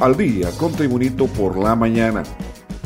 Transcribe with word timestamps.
al 0.00 0.16
día 0.16 0.50
con 0.58 0.72
Tribunito 0.72 1.26
por 1.26 1.56
la 1.56 1.74
mañana. 1.76 2.22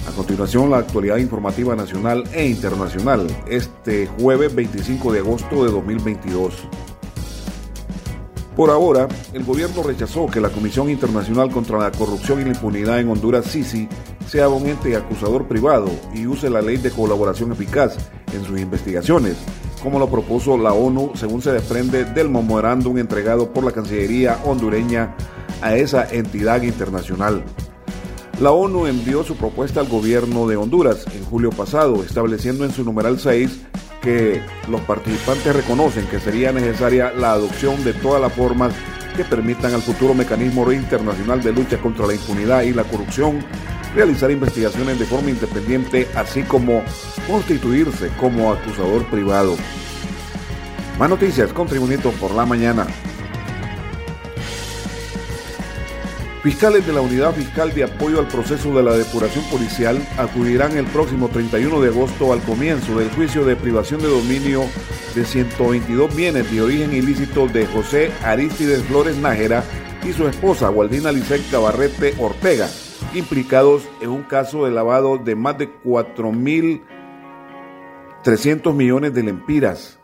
A 0.06 0.10
continuación, 0.12 0.70
la 0.70 0.78
actualidad 0.78 1.16
informativa 1.18 1.74
nacional 1.76 2.24
e 2.32 2.46
internacional, 2.46 3.26
este 3.48 4.06
jueves 4.06 4.54
25 4.54 5.12
de 5.12 5.20
agosto 5.20 5.64
de 5.64 5.70
2022. 5.70 6.54
Por 8.56 8.70
ahora, 8.70 9.06
el 9.32 9.44
gobierno 9.44 9.82
rechazó 9.82 10.26
que 10.26 10.40
la 10.40 10.48
Comisión 10.48 10.90
Internacional 10.90 11.50
contra 11.50 11.78
la 11.78 11.92
Corrupción 11.92 12.40
y 12.40 12.44
la 12.44 12.50
Impunidad 12.50 12.98
en 12.98 13.08
Honduras, 13.08 13.46
SISI, 13.46 13.88
sea 14.26 14.48
un 14.48 14.66
ente 14.66 14.96
acusador 14.96 15.46
privado 15.46 15.90
y 16.12 16.26
use 16.26 16.50
la 16.50 16.60
ley 16.60 16.76
de 16.76 16.90
colaboración 16.90 17.52
eficaz 17.52 17.96
en 18.32 18.44
sus 18.44 18.58
investigaciones, 18.58 19.36
como 19.82 19.98
lo 19.98 20.10
propuso 20.10 20.58
la 20.58 20.72
ONU 20.72 21.12
según 21.14 21.40
se 21.40 21.52
desprende 21.52 22.04
del 22.04 22.28
memorándum 22.28 22.98
entregado 22.98 23.52
por 23.52 23.64
la 23.64 23.72
Cancillería 23.72 24.38
hondureña 24.44 25.14
a 25.62 25.76
esa 25.76 26.08
entidad 26.10 26.62
internacional. 26.62 27.44
La 28.40 28.52
ONU 28.52 28.86
envió 28.86 29.24
su 29.24 29.36
propuesta 29.36 29.80
al 29.80 29.88
gobierno 29.88 30.46
de 30.46 30.56
Honduras 30.56 31.06
en 31.14 31.24
julio 31.24 31.50
pasado, 31.50 32.02
estableciendo 32.04 32.64
en 32.64 32.72
su 32.72 32.84
numeral 32.84 33.18
6 33.18 33.50
que 34.00 34.40
los 34.70 34.80
participantes 34.82 35.56
reconocen 35.56 36.06
que 36.06 36.20
sería 36.20 36.52
necesaria 36.52 37.12
la 37.12 37.32
adopción 37.32 37.82
de 37.82 37.94
todas 37.94 38.20
las 38.20 38.32
formas 38.32 38.72
que 39.16 39.24
permitan 39.24 39.74
al 39.74 39.82
futuro 39.82 40.14
mecanismo 40.14 40.70
internacional 40.70 41.42
de 41.42 41.52
lucha 41.52 41.78
contra 41.78 42.06
la 42.06 42.14
impunidad 42.14 42.62
y 42.62 42.72
la 42.72 42.84
corrupción 42.84 43.44
realizar 43.94 44.30
investigaciones 44.30 44.98
de 44.98 45.06
forma 45.06 45.30
independiente, 45.30 46.06
así 46.14 46.42
como 46.42 46.82
constituirse 47.26 48.10
como 48.20 48.52
acusador 48.52 49.04
privado. 49.06 49.56
Más 50.98 51.10
noticias 51.10 51.52
con 51.52 51.66
Tribunito 51.66 52.10
por 52.12 52.32
la 52.32 52.46
mañana. 52.46 52.86
Fiscales 56.42 56.84
de 56.86 56.92
la 56.92 57.00
Unidad 57.00 57.32
Fiscal 57.34 57.74
de 57.74 57.82
Apoyo 57.82 58.20
al 58.20 58.28
Proceso 58.28 58.72
de 58.72 58.84
la 58.84 58.96
Depuración 58.96 59.44
Policial 59.50 60.00
acudirán 60.16 60.76
el 60.76 60.86
próximo 60.86 61.28
31 61.28 61.80
de 61.80 61.88
agosto 61.88 62.32
al 62.32 62.40
comienzo 62.42 62.96
del 62.96 63.10
juicio 63.10 63.44
de 63.44 63.56
privación 63.56 64.00
de 64.00 64.06
dominio 64.06 64.62
de 65.16 65.24
122 65.24 66.14
bienes 66.14 66.48
de 66.50 66.62
origen 66.62 66.94
ilícito 66.94 67.48
de 67.48 67.66
José 67.66 68.12
Aristides 68.22 68.84
Flores 68.84 69.16
Nájera 69.16 69.64
y 70.04 70.12
su 70.12 70.28
esposa 70.28 70.70
Waldina 70.70 71.10
Lisset 71.10 71.42
Cabarrete 71.50 72.14
Ortega, 72.20 72.68
implicados 73.14 73.88
en 74.00 74.10
un 74.10 74.22
caso 74.22 74.64
de 74.64 74.70
lavado 74.70 75.18
de 75.18 75.34
más 75.34 75.58
de 75.58 75.68
4.300 75.82 78.74
millones 78.74 79.12
de 79.12 79.24
lempiras. 79.24 79.98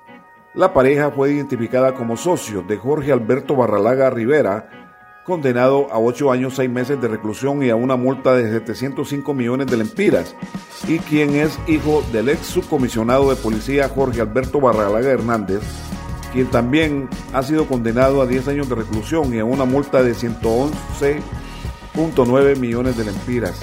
La 0.52 0.74
pareja 0.74 1.12
fue 1.12 1.32
identificada 1.32 1.94
como 1.94 2.16
socio 2.16 2.62
de 2.62 2.76
Jorge 2.76 3.12
Alberto 3.12 3.54
Barralaga 3.54 4.10
Rivera, 4.10 4.83
condenado 5.24 5.88
a 5.90 5.98
ocho 5.98 6.30
años, 6.30 6.54
seis 6.56 6.70
meses 6.70 7.00
de 7.00 7.08
reclusión 7.08 7.62
y 7.62 7.70
a 7.70 7.76
una 7.76 7.96
multa 7.96 8.34
de 8.34 8.50
705 8.50 9.32
millones 9.34 9.68
de 9.68 9.78
lempiras, 9.78 10.36
y 10.86 10.98
quien 10.98 11.34
es 11.34 11.58
hijo 11.66 12.04
del 12.12 12.28
ex 12.28 12.44
subcomisionado 12.46 13.30
de 13.30 13.36
policía 13.36 13.88
Jorge 13.88 14.20
Alberto 14.20 14.60
Barralaga 14.60 15.10
Hernández, 15.10 15.62
quien 16.32 16.48
también 16.48 17.08
ha 17.32 17.42
sido 17.42 17.66
condenado 17.66 18.20
a 18.20 18.26
10 18.26 18.48
años 18.48 18.68
de 18.68 18.74
reclusión 18.74 19.32
y 19.34 19.38
a 19.38 19.44
una 19.44 19.64
multa 19.64 20.02
de 20.02 20.12
111.9 20.12 22.58
millones 22.58 22.96
de 22.96 23.04
lempiras. 23.04 23.60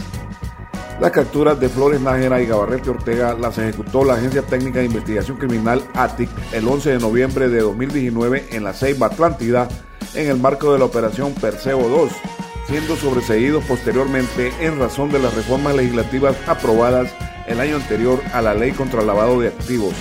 Las 0.99 1.11
capturas 1.11 1.59
de 1.59 1.67
Flores 1.67 1.99
Nájera 1.99 2.41
y 2.41 2.45
Gabarrete 2.45 2.91
Ortega 2.91 3.33
las 3.33 3.57
ejecutó 3.57 4.05
la 4.05 4.13
Agencia 4.13 4.43
Técnica 4.43 4.79
de 4.79 4.85
Investigación 4.85 5.35
Criminal 5.37 5.83
ATIC 5.95 6.29
el 6.53 6.65
11 6.67 6.91
de 6.91 6.99
noviembre 6.99 7.49
de 7.49 7.59
2019 7.59 8.45
en 8.51 8.63
la 8.63 8.73
Ceiba 8.73 9.07
Atlántida, 9.07 9.67
en 10.13 10.29
el 10.29 10.37
marco 10.37 10.73
de 10.73 10.79
la 10.79 10.85
operación 10.85 11.33
Perseo 11.33 11.87
2, 11.87 12.11
siendo 12.67 12.95
sobreseídos 12.95 13.63
posteriormente 13.65 14.51
en 14.59 14.79
razón 14.79 15.11
de 15.11 15.19
las 15.19 15.33
reformas 15.33 15.75
legislativas 15.75 16.35
aprobadas 16.47 17.13
el 17.47 17.59
año 17.59 17.77
anterior 17.77 18.21
a 18.33 18.41
la 18.41 18.53
ley 18.53 18.71
contra 18.71 19.01
el 19.01 19.07
lavado 19.07 19.39
de 19.39 19.49
activos. 19.49 19.93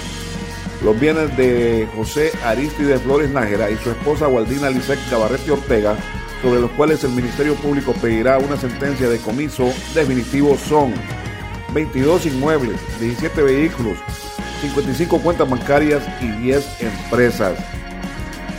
Los 0.82 0.98
bienes 0.98 1.37
de 1.37 1.87
José 1.94 2.32
Aristides 2.44 3.03
Flores 3.03 3.31
Nájera 3.31 3.71
y 3.71 3.76
su 3.76 3.91
esposa 3.91 4.28
Waldina 4.28 4.71
Lisek 4.71 4.98
Cabarrete 5.10 5.50
Ortega, 5.50 5.97
sobre 6.42 6.60
los 6.60 6.71
cuales 6.71 7.04
el 7.04 7.10
Ministerio 7.10 7.54
Público 7.56 7.92
pedirá 7.92 8.38
una 8.38 8.56
sentencia 8.56 9.09
de 9.09 9.19
comiso 9.19 9.71
definitivo 9.94 10.56
son 10.56 10.94
22 11.75 12.27
inmuebles, 12.27 12.81
17 12.98 13.42
vehículos, 13.42 13.98
55 14.62 15.21
cuentas 15.21 15.48
bancarias 15.48 16.03
y 16.21 16.28
10 16.42 16.82
empresas. 16.82 17.79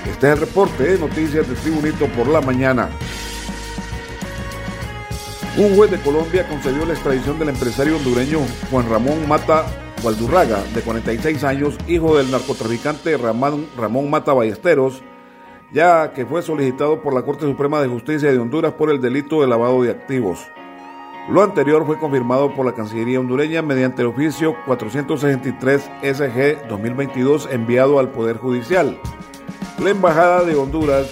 Este 0.05 0.27
es 0.27 0.33
el 0.33 0.39
reporte 0.39 0.83
de 0.83 0.99
noticias 0.99 1.47
de 1.47 1.55
Tribunito 1.55 2.07
por 2.07 2.27
la 2.27 2.41
mañana. 2.41 2.89
Un 5.57 5.75
juez 5.75 5.91
de 5.91 5.99
Colombia 5.99 6.47
concedió 6.47 6.85
la 6.85 6.93
extradición 6.93 7.37
del 7.37 7.49
empresario 7.49 7.97
hondureño 7.97 8.39
Juan 8.71 8.89
Ramón 8.89 9.27
Mata 9.27 9.65
Gualdurraga, 10.01 10.63
de 10.73 10.81
46 10.81 11.43
años, 11.43 11.77
hijo 11.87 12.17
del 12.17 12.31
narcotraficante 12.31 13.15
Ramón, 13.17 13.67
Ramón 13.77 14.09
Mata 14.09 14.33
Ballesteros, 14.33 15.03
ya 15.71 16.13
que 16.13 16.25
fue 16.25 16.41
solicitado 16.41 17.01
por 17.01 17.13
la 17.13 17.21
Corte 17.21 17.45
Suprema 17.45 17.81
de 17.81 17.87
Justicia 17.87 18.31
de 18.31 18.39
Honduras 18.39 18.73
por 18.73 18.89
el 18.89 18.99
delito 18.99 19.41
de 19.41 19.47
lavado 19.47 19.83
de 19.83 19.91
activos. 19.91 20.39
Lo 21.29 21.43
anterior 21.43 21.85
fue 21.85 21.99
confirmado 21.99 22.55
por 22.55 22.65
la 22.65 22.73
Cancillería 22.73 23.19
hondureña 23.19 23.61
mediante 23.61 24.01
el 24.01 24.07
oficio 24.07 24.55
463 24.65 25.91
SG 26.01 26.67
2022 26.67 27.47
enviado 27.51 27.99
al 27.99 28.09
Poder 28.09 28.37
Judicial. 28.37 28.99
La 29.79 29.89
Embajada 29.89 30.43
de 30.43 30.55
Honduras, 30.55 31.07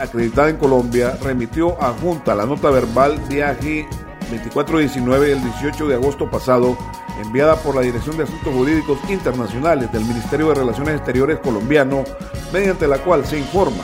acreditada 0.00 0.48
en 0.50 0.56
Colombia, 0.56 1.18
remitió 1.22 1.80
a 1.82 1.92
Junta 1.92 2.34
la 2.34 2.46
nota 2.46 2.70
verbal 2.70 3.18
viaje 3.28 3.86
2419 4.30 5.28
del 5.28 5.42
18 5.42 5.88
de 5.88 5.94
agosto 5.94 6.30
pasado, 6.30 6.76
enviada 7.22 7.56
por 7.56 7.74
la 7.74 7.82
Dirección 7.82 8.16
de 8.16 8.24
Asuntos 8.24 8.54
Jurídicos 8.54 8.98
Internacionales 9.08 9.90
del 9.92 10.04
Ministerio 10.04 10.48
de 10.48 10.54
Relaciones 10.56 10.96
Exteriores 10.96 11.40
colombiano, 11.40 12.04
mediante 12.52 12.86
la 12.86 12.98
cual 12.98 13.26
se 13.26 13.38
informa 13.38 13.82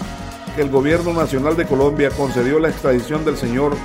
que 0.54 0.62
el 0.62 0.70
Gobierno 0.70 1.12
Nacional 1.12 1.56
de 1.56 1.66
Colombia 1.66 2.10
concedió 2.10 2.58
la 2.60 2.68
extradición 2.68 3.24
del 3.24 3.36
señor 3.36 3.76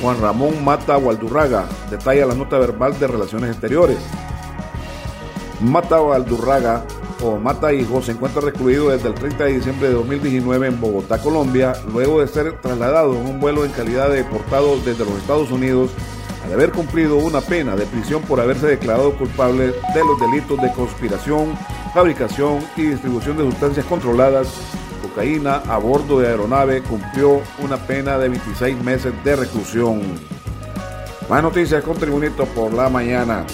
Juan 0.00 0.20
Ramón 0.20 0.64
Mata 0.64 0.96
Waldurraga, 0.96 1.66
detalla 1.90 2.26
la 2.26 2.34
nota 2.34 2.58
verbal 2.58 2.98
de 2.98 3.06
Relaciones 3.06 3.50
Exteriores. 3.50 3.98
Mata 5.60 6.00
Waldurraga 6.00 6.84
o 7.22 7.38
Mata 7.38 7.72
Hijo 7.72 8.02
se 8.02 8.12
encuentra 8.12 8.40
recluido 8.40 8.90
desde 8.90 9.08
el 9.08 9.14
30 9.14 9.44
de 9.44 9.54
diciembre 9.54 9.88
de 9.88 9.94
2019 9.94 10.66
en 10.66 10.80
Bogotá, 10.80 11.18
Colombia, 11.18 11.72
luego 11.92 12.20
de 12.20 12.28
ser 12.28 12.60
trasladado 12.60 13.14
en 13.14 13.26
un 13.26 13.40
vuelo 13.40 13.64
en 13.64 13.72
calidad 13.72 14.10
de 14.10 14.18
deportado 14.18 14.76
desde 14.78 15.04
los 15.04 15.14
Estados 15.14 15.50
Unidos 15.50 15.90
al 16.44 16.52
haber 16.52 16.72
cumplido 16.72 17.16
una 17.16 17.40
pena 17.40 17.76
de 17.76 17.86
prisión 17.86 18.22
por 18.22 18.40
haberse 18.40 18.66
declarado 18.66 19.16
culpable 19.16 19.66
de 19.66 20.04
los 20.04 20.20
delitos 20.20 20.60
de 20.62 20.72
conspiración, 20.72 21.56
fabricación 21.92 22.60
y 22.76 22.82
distribución 22.82 23.36
de 23.36 23.44
sustancias 23.44 23.86
controladas, 23.86 24.48
cocaína 25.02 25.56
a 25.68 25.78
bordo 25.78 26.20
de 26.20 26.28
aeronave, 26.28 26.82
cumplió 26.82 27.40
una 27.62 27.76
pena 27.76 28.18
de 28.18 28.28
26 28.28 28.82
meses 28.82 29.12
de 29.24 29.36
reclusión. 29.36 30.00
Más 31.28 31.42
noticias 31.42 31.82
con 31.82 31.96
Tribunito 31.98 32.46
por 32.46 32.72
la 32.72 32.88
mañana. 32.88 33.44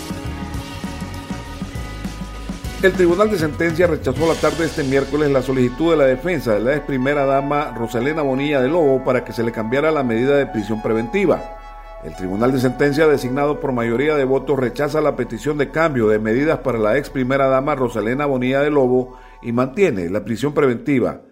El 2.85 2.93
Tribunal 2.93 3.31
de 3.31 3.39
Sentencia 3.39 3.87
rechazó 3.87 4.29
la 4.29 4.39
tarde 4.39 4.59
de 4.59 4.67
este 4.67 4.85
miércoles 4.85 5.31
la 5.31 5.41
solicitud 5.41 5.93
de 5.93 5.97
la 5.97 6.05
defensa 6.05 6.53
de 6.53 6.61
la 6.61 6.77
ex 6.77 6.85
primera 6.85 7.25
dama 7.25 7.73
Rosalena 7.75 8.21
Bonilla 8.21 8.61
de 8.61 8.69
Lobo 8.69 9.03
para 9.03 9.25
que 9.25 9.33
se 9.33 9.43
le 9.43 9.53
cambiara 9.53 9.91
la 9.91 10.03
medida 10.03 10.37
de 10.37 10.47
prisión 10.47 10.83
preventiva. 10.83 11.57
El 12.05 12.15
Tribunal 12.15 12.53
de 12.53 12.61
Sentencia, 12.61 13.09
designado 13.09 13.59
por 13.59 13.73
mayoría 13.73 14.17
de 14.17 14.27
votos, 14.27 14.59
rechaza 14.59 15.01
la 15.01 15.17
petición 15.17 15.57
de 15.57 15.71
cambio 15.71 16.09
de 16.09 16.19
medidas 16.19 16.59
para 16.59 16.77
la 16.79 16.99
ex 16.99 17.09
primera 17.09 17.47
dama 17.47 17.75
Rosalena 17.75 18.27
Bonilla 18.27 18.61
de 18.61 18.69
Lobo 18.69 19.19
y 19.41 19.53
mantiene 19.53 20.11
la 20.11 20.23
prisión 20.23 20.53
preventiva. 20.53 21.23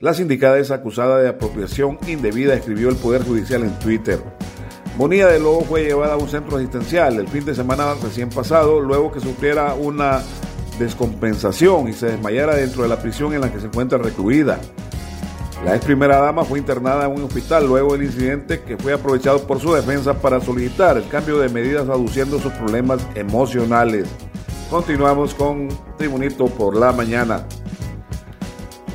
La 0.00 0.14
sindicada 0.14 0.58
es 0.58 0.70
acusada 0.70 1.18
de 1.18 1.28
apropiación 1.28 1.98
indebida, 2.06 2.54
escribió 2.54 2.88
el 2.88 2.96
Poder 2.96 3.24
Judicial 3.24 3.62
en 3.62 3.78
Twitter. 3.78 4.20
Bonilla 4.96 5.28
de 5.28 5.38
Lobo 5.38 5.60
fue 5.66 5.84
llevada 5.84 6.14
a 6.14 6.16
un 6.16 6.30
centro 6.30 6.56
asistencial 6.56 7.18
el 7.18 7.28
fin 7.28 7.44
de 7.44 7.54
semana 7.54 7.92
recién 8.02 8.30
pasado, 8.30 8.80
luego 8.80 9.12
que 9.12 9.20
sufriera 9.20 9.74
una 9.74 10.22
descompensación 10.78 11.88
y 11.88 11.92
se 11.92 12.06
desmayara 12.06 12.54
dentro 12.54 12.82
de 12.82 12.88
la 12.88 13.00
prisión 13.00 13.34
en 13.34 13.40
la 13.40 13.52
que 13.52 13.60
se 13.60 13.66
encuentra 13.66 13.98
recluida. 13.98 14.58
La 15.64 15.74
ex 15.74 15.84
primera 15.84 16.18
dama 16.18 16.44
fue 16.44 16.60
internada 16.60 17.06
en 17.06 17.12
un 17.12 17.24
hospital 17.24 17.66
luego 17.66 17.92
del 17.92 18.04
incidente 18.04 18.60
que 18.60 18.76
fue 18.76 18.92
aprovechado 18.92 19.44
por 19.46 19.58
su 19.58 19.74
defensa 19.74 20.14
para 20.14 20.40
solicitar 20.40 20.96
el 20.96 21.08
cambio 21.08 21.38
de 21.38 21.48
medidas 21.48 21.88
aduciendo 21.88 22.38
sus 22.38 22.52
problemas 22.52 23.04
emocionales. 23.16 24.08
Continuamos 24.70 25.34
con 25.34 25.68
Tribunito 25.96 26.46
por 26.46 26.76
la 26.76 26.92
mañana. 26.92 27.44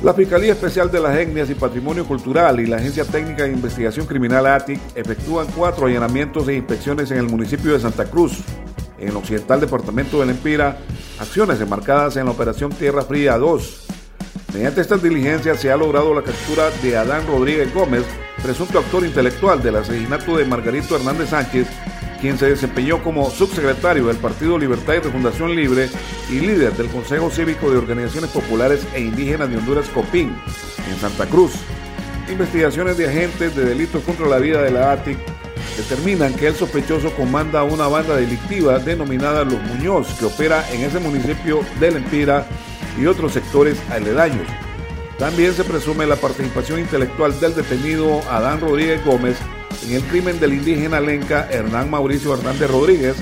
La 0.02 0.14
Fiscalía 0.14 0.52
Especial 0.52 0.90
de 0.90 1.00
las 1.00 1.16
Etnias 1.16 1.48
y 1.50 1.54
Patrimonio 1.54 2.06
Cultural 2.06 2.60
y 2.60 2.66
la 2.66 2.76
Agencia 2.76 3.04
Técnica 3.04 3.44
de 3.44 3.52
Investigación 3.52 4.06
Criminal 4.06 4.46
ATIC 4.46 4.78
efectúan 4.94 5.46
cuatro 5.56 5.86
allanamientos 5.86 6.46
e 6.48 6.54
inspecciones 6.54 7.10
en 7.10 7.18
el 7.18 7.28
municipio 7.28 7.72
de 7.72 7.80
Santa 7.80 8.04
Cruz, 8.04 8.42
en 8.98 9.08
el 9.08 9.16
occidental 9.16 9.60
departamento 9.60 10.20
de 10.20 10.26
Lempira, 10.26 10.78
acciones 11.18 11.60
enmarcadas 11.60 12.16
en 12.16 12.26
la 12.26 12.32
Operación 12.32 12.70
Tierra 12.70 13.02
Fría 13.02 13.36
2. 13.38 13.86
Mediante 14.52 14.80
estas 14.80 15.02
diligencias 15.02 15.60
se 15.60 15.72
ha 15.72 15.76
logrado 15.76 16.14
la 16.14 16.22
captura 16.22 16.70
de 16.82 16.96
Adán 16.96 17.26
Rodríguez 17.26 17.72
Gómez, 17.74 18.04
presunto 18.42 18.78
autor 18.78 19.04
intelectual 19.04 19.62
del 19.62 19.76
asesinato 19.76 20.36
de 20.36 20.44
Margarito 20.44 20.94
Hernández 20.94 21.30
Sánchez, 21.30 21.66
quien 22.20 22.38
se 22.38 22.50
desempeñó 22.50 23.02
como 23.02 23.28
subsecretario 23.30 24.06
del 24.06 24.16
Partido 24.16 24.58
Libertad 24.58 24.94
y 24.94 24.98
Refundación 25.00 25.54
Libre 25.54 25.88
y 26.30 26.40
líder 26.40 26.72
del 26.74 26.86
Consejo 26.88 27.30
Cívico 27.30 27.70
de 27.70 27.78
Organizaciones 27.78 28.30
Populares 28.30 28.86
e 28.94 29.00
Indígenas 29.00 29.50
de 29.50 29.56
Honduras, 29.56 29.88
COPIN, 29.88 30.34
en 30.90 31.00
Santa 31.00 31.26
Cruz. 31.26 31.52
Investigaciones 32.30 32.96
de 32.96 33.08
agentes 33.08 33.54
de 33.54 33.64
delitos 33.64 34.02
contra 34.04 34.26
la 34.26 34.38
vida 34.38 34.62
de 34.62 34.70
la 34.70 34.92
ATIC 34.92 35.18
determinan 35.76 36.34
que 36.34 36.48
el 36.48 36.54
sospechoso 36.54 37.10
comanda 37.14 37.64
una 37.64 37.88
banda 37.88 38.16
delictiva 38.16 38.78
denominada 38.78 39.44
Los 39.44 39.62
Muñoz, 39.62 40.14
que 40.18 40.26
opera 40.26 40.64
en 40.72 40.82
ese 40.82 41.00
municipio 41.00 41.60
del 41.80 41.96
Empira 41.96 42.46
y 43.00 43.06
otros 43.06 43.32
sectores 43.32 43.80
aledaños. 43.90 44.46
También 45.18 45.52
se 45.52 45.64
presume 45.64 46.06
la 46.06 46.16
participación 46.16 46.80
intelectual 46.80 47.38
del 47.40 47.54
detenido 47.54 48.20
Adán 48.30 48.60
Rodríguez 48.60 49.04
Gómez 49.04 49.38
en 49.86 49.92
el 49.92 50.02
crimen 50.04 50.40
del 50.40 50.54
indígena 50.54 51.00
lenca 51.00 51.48
Hernán 51.50 51.90
Mauricio 51.90 52.34
Hernández 52.34 52.70
Rodríguez, 52.70 53.16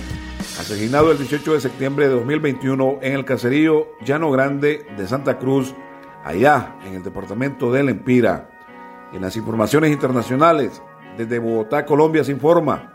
asesinado 0.58 1.10
el 1.10 1.18
18 1.18 1.54
de 1.54 1.60
septiembre 1.60 2.08
de 2.08 2.14
2021 2.14 2.98
en 3.02 3.12
el 3.14 3.24
caserío 3.24 3.88
Llano 4.04 4.30
Grande 4.30 4.86
de 4.96 5.06
Santa 5.06 5.38
Cruz, 5.38 5.74
allá 6.24 6.76
en 6.86 6.94
el 6.94 7.02
departamento 7.02 7.72
del 7.72 7.88
Empira. 7.88 8.48
En 9.12 9.22
las 9.22 9.36
informaciones 9.36 9.92
internacionales, 9.92 10.80
desde 11.16 11.38
Bogotá, 11.38 11.84
Colombia, 11.84 12.24
se 12.24 12.32
informa. 12.32 12.92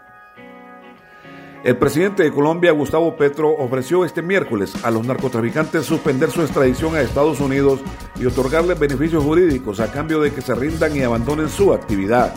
El 1.64 1.76
presidente 1.78 2.24
de 2.24 2.32
Colombia, 2.32 2.72
Gustavo 2.72 3.18
Petro, 3.18 3.50
ofreció 3.50 4.06
este 4.06 4.22
miércoles 4.22 4.74
a 4.86 4.92
los 4.92 5.06
narcotraficantes 5.06 5.86
suspender 5.86 6.32
su 6.32 6.42
extradición 6.42 6.96
a 6.96 7.02
Estados 7.02 7.40
Unidos 7.40 7.82
y 8.16 8.26
otorgarles 8.26 8.80
beneficios 8.80 9.24
jurídicos 9.24 9.80
a 9.80 9.92
cambio 9.92 10.22
de 10.22 10.32
que 10.32 10.42
se 10.42 10.56
rindan 10.56 10.96
y 10.96 11.02
abandonen 11.02 11.50
su 11.50 11.74
actividad. 11.74 12.34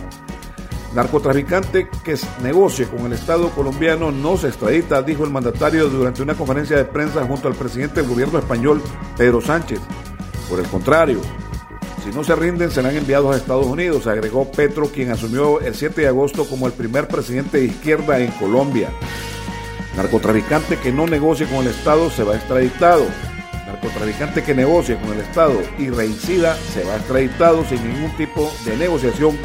Narcotraficante 0.95 1.89
que 2.03 2.19
negocie 2.43 2.87
con 2.87 3.07
el 3.07 3.13
Estado 3.13 3.51
colombiano 3.51 4.11
no 4.11 4.37
se 4.37 4.49
extradita, 4.49 5.03
dijo 5.03 5.23
el 5.23 5.31
mandatario 5.31 5.89
durante 5.89 6.23
una 6.23 6.35
conferencia 6.35 6.77
de 6.77 6.85
prensa 6.85 7.25
junto 7.25 7.47
al 7.47 7.55
presidente 7.55 8.01
del 8.01 8.11
gobierno 8.11 8.39
español, 8.39 8.83
Pedro 9.17 9.41
Sánchez. 9.41 9.81
Por 10.49 10.59
el 10.59 10.67
contrario, 10.67 11.21
si 12.01 12.11
no 12.11 12.25
se 12.25 12.35
rinden, 12.35 12.71
serán 12.71 12.97
enviados 12.97 13.35
a 13.35 13.39
Estados 13.39 13.67
Unidos, 13.67 14.07
agregó 14.07 14.51
Petro, 14.51 14.89
quien 14.89 15.11
asumió 15.11 15.61
el 15.61 15.75
7 15.75 16.01
de 16.01 16.09
agosto 16.09 16.47
como 16.49 16.67
el 16.67 16.73
primer 16.73 17.09
presidente 17.09 17.59
de 17.59 17.67
izquierda 17.67 18.19
en 18.19 18.31
Colombia. 18.33 18.89
Narcotraficante 19.97 20.79
que 20.79 20.93
no 20.93 21.07
negocie 21.07 21.47
con 21.47 21.59
el 21.59 21.69
Estado 21.69 22.11
se 22.11 22.23
va 22.23 22.37
extraditado. 22.37 23.05
Narcotraficante 23.67 24.43
que 24.43 24.55
negocie 24.55 24.97
con 24.97 25.13
el 25.13 25.21
Estado 25.21 25.61
y 25.79 25.91
reincida 25.91 26.57
se 26.57 26.85
va 26.85 26.97
extraditado 26.97 27.65
sin 27.65 27.87
ningún 27.87 28.17
tipo 28.17 28.51
de 28.65 28.77
negociación 28.77 29.37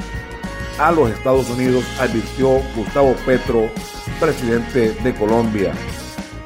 a 0.80 0.92
los 0.92 1.10
Estados 1.10 1.50
Unidos, 1.50 1.84
advirtió 2.00 2.62
Gustavo 2.76 3.16
Petro, 3.26 3.70
presidente 4.20 4.94
de 4.94 5.14
Colombia. 5.16 5.74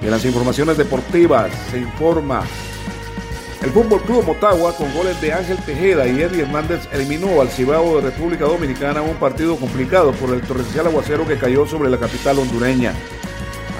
en 0.01 0.11
las 0.11 0.23
informaciones 0.23 0.77
deportivas 0.77 1.51
se 1.71 1.79
informa 1.79 2.43
el 3.61 3.71
Fútbol 3.71 4.01
Club 4.01 4.25
Motagua, 4.25 4.73
con 4.75 4.93
goles 4.93 5.19
de 5.19 5.33
Ángel 5.33 5.57
Tejeda 5.57 6.07
y 6.07 6.21
Eddie 6.21 6.43
Hernández, 6.43 6.87
eliminó 6.93 7.41
al 7.41 7.49
Cibao 7.49 7.97
de 7.97 8.09
República 8.09 8.45
Dominicana 8.45 9.01
un 9.01 9.15
partido 9.15 9.57
complicado 9.57 10.13
por 10.13 10.33
el 10.33 10.41
torrencial 10.41 10.87
aguacero 10.87 11.27
que 11.27 11.37
cayó 11.37 11.65
sobre 11.65 11.89
la 11.89 11.97
capital 11.97 12.39
hondureña. 12.39 12.93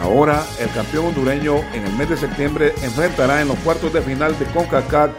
Ahora, 0.02 0.44
el 0.60 0.70
campeón 0.72 1.08
hondureño 1.08 1.58
en 1.74 1.86
el 1.86 1.94
mes 1.94 2.10
de 2.10 2.18
septiembre 2.18 2.74
enfrentará 2.84 3.42
en 3.42 3.48
los 3.48 3.58
cuartos 3.60 3.94
de 3.94 4.02
final 4.02 4.38
de 4.38 4.46
CONCACAF 4.46 5.12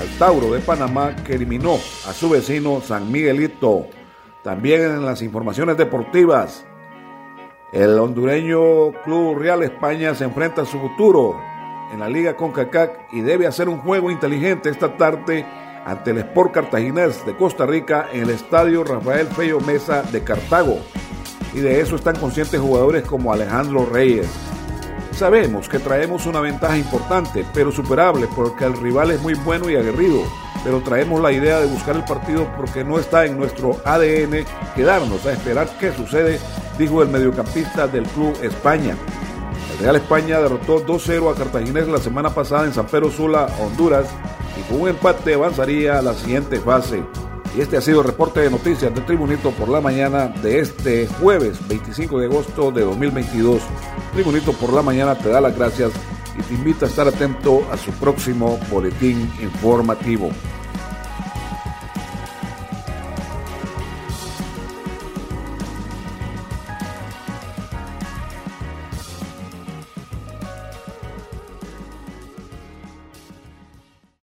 al 0.00 0.08
Tauro 0.18 0.52
de 0.52 0.60
Panamá 0.60 1.14
que 1.24 1.34
eliminó 1.34 1.78
a 2.08 2.12
su 2.12 2.30
vecino 2.30 2.80
San 2.80 3.10
Miguelito. 3.12 3.86
También 4.42 4.82
en 4.82 5.06
las 5.06 5.22
informaciones 5.22 5.76
deportivas, 5.76 6.64
el 7.72 7.98
hondureño 7.98 8.92
Club 9.04 9.38
Real 9.38 9.62
España 9.62 10.14
se 10.14 10.24
enfrenta 10.24 10.62
a 10.62 10.66
su 10.66 10.80
futuro 10.80 11.49
en 11.92 12.00
la 12.00 12.08
Liga 12.08 12.36
CONCACAF 12.36 12.90
y 13.12 13.20
debe 13.20 13.46
hacer 13.46 13.68
un 13.68 13.78
juego 13.78 14.10
inteligente 14.10 14.70
esta 14.70 14.96
tarde 14.96 15.44
ante 15.84 16.10
el 16.10 16.18
Sport 16.18 16.52
Cartaginés 16.52 17.24
de 17.26 17.36
Costa 17.36 17.66
Rica 17.66 18.08
en 18.12 18.22
el 18.22 18.30
Estadio 18.30 18.84
Rafael 18.84 19.26
Feyo 19.28 19.60
Mesa 19.60 20.02
de 20.02 20.22
Cartago. 20.22 20.78
Y 21.54 21.60
de 21.60 21.80
eso 21.80 21.96
están 21.96 22.16
conscientes 22.16 22.60
jugadores 22.60 23.04
como 23.04 23.32
Alejandro 23.32 23.86
Reyes. 23.86 24.28
Sabemos 25.12 25.68
que 25.68 25.78
traemos 25.78 26.26
una 26.26 26.40
ventaja 26.40 26.78
importante, 26.78 27.44
pero 27.52 27.72
superable, 27.72 28.28
porque 28.34 28.64
el 28.64 28.76
rival 28.80 29.10
es 29.10 29.20
muy 29.20 29.34
bueno 29.34 29.68
y 29.68 29.76
aguerrido. 29.76 30.22
Pero 30.62 30.80
traemos 30.80 31.20
la 31.20 31.32
idea 31.32 31.60
de 31.60 31.66
buscar 31.66 31.96
el 31.96 32.04
partido 32.04 32.46
porque 32.56 32.84
no 32.84 32.98
está 32.98 33.24
en 33.24 33.36
nuestro 33.36 33.80
ADN 33.84 34.44
quedarnos 34.76 35.24
a 35.26 35.32
esperar 35.32 35.68
qué 35.80 35.92
sucede, 35.92 36.38
dijo 36.78 37.02
el 37.02 37.08
mediocampista 37.08 37.88
del 37.88 38.04
Club 38.04 38.36
España. 38.42 38.94
Real 39.80 39.96
España 39.96 40.40
derrotó 40.40 40.84
2-0 40.84 41.32
a 41.32 41.34
Cartaginés 41.34 41.88
la 41.88 41.98
semana 41.98 42.34
pasada 42.34 42.66
en 42.66 42.74
San 42.74 42.86
Pedro 42.86 43.10
Sula, 43.10 43.46
Honduras, 43.60 44.06
y 44.58 44.70
con 44.70 44.82
un 44.82 44.88
empate 44.90 45.32
avanzaría 45.32 45.98
a 45.98 46.02
la 46.02 46.12
siguiente 46.12 46.60
fase. 46.60 47.02
Y 47.56 47.62
este 47.62 47.78
ha 47.78 47.80
sido 47.80 48.02
el 48.02 48.06
reporte 48.06 48.40
de 48.40 48.50
noticias 48.50 48.94
de 48.94 49.00
Tribunito 49.00 49.52
por 49.52 49.70
la 49.70 49.80
mañana 49.80 50.28
de 50.28 50.58
este 50.60 51.06
jueves 51.06 51.66
25 51.66 52.18
de 52.18 52.26
agosto 52.26 52.70
de 52.70 52.82
2022. 52.82 53.62
Tribunito 54.12 54.52
por 54.52 54.74
la 54.74 54.82
mañana 54.82 55.16
te 55.16 55.30
da 55.30 55.40
las 55.40 55.56
gracias 55.56 55.92
y 56.38 56.42
te 56.42 56.54
invita 56.54 56.84
a 56.84 56.88
estar 56.88 57.08
atento 57.08 57.62
a 57.72 57.78
su 57.78 57.90
próximo 57.92 58.60
boletín 58.70 59.32
informativo. 59.40 60.30